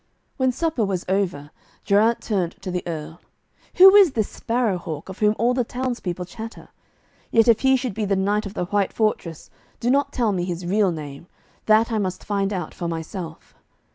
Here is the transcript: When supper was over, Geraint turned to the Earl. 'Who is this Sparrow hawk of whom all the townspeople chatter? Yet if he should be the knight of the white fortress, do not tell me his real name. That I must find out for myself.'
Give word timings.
When 0.37 0.51
supper 0.51 0.83
was 0.83 1.05
over, 1.07 1.51
Geraint 1.83 2.21
turned 2.21 2.53
to 2.63 2.71
the 2.71 2.81
Earl. 2.87 3.21
'Who 3.75 3.93
is 3.93 4.13
this 4.13 4.27
Sparrow 4.29 4.79
hawk 4.79 5.09
of 5.09 5.19
whom 5.19 5.35
all 5.37 5.53
the 5.53 5.63
townspeople 5.63 6.25
chatter? 6.25 6.69
Yet 7.29 7.47
if 7.47 7.59
he 7.59 7.75
should 7.75 7.93
be 7.93 8.05
the 8.05 8.15
knight 8.15 8.47
of 8.47 8.55
the 8.55 8.65
white 8.65 8.93
fortress, 8.93 9.51
do 9.79 9.91
not 9.91 10.11
tell 10.11 10.31
me 10.31 10.43
his 10.43 10.65
real 10.65 10.91
name. 10.91 11.27
That 11.67 11.91
I 11.91 11.99
must 11.99 12.23
find 12.23 12.51
out 12.51 12.73
for 12.73 12.87
myself.' 12.87 13.53